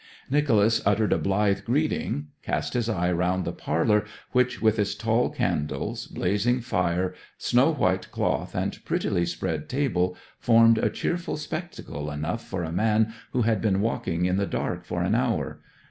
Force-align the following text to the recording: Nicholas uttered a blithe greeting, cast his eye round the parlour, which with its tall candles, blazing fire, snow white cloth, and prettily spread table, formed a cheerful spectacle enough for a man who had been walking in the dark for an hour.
Nicholas 0.31 0.81
uttered 0.83 1.13
a 1.13 1.17
blithe 1.19 1.59
greeting, 1.63 2.29
cast 2.41 2.73
his 2.73 2.89
eye 2.89 3.11
round 3.11 3.45
the 3.45 3.51
parlour, 3.51 4.03
which 4.31 4.59
with 4.59 4.79
its 4.79 4.95
tall 4.95 5.29
candles, 5.29 6.07
blazing 6.07 6.59
fire, 6.59 7.13
snow 7.37 7.71
white 7.71 8.09
cloth, 8.11 8.55
and 8.55 8.83
prettily 8.83 9.27
spread 9.27 9.69
table, 9.69 10.17
formed 10.39 10.79
a 10.79 10.89
cheerful 10.89 11.37
spectacle 11.37 12.09
enough 12.09 12.43
for 12.43 12.63
a 12.63 12.71
man 12.71 13.13
who 13.31 13.43
had 13.43 13.61
been 13.61 13.79
walking 13.79 14.25
in 14.25 14.37
the 14.37 14.47
dark 14.47 14.85
for 14.85 15.03
an 15.03 15.13
hour. 15.13 15.59